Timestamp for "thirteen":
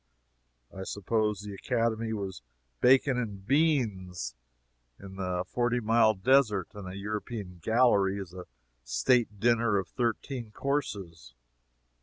9.89-10.49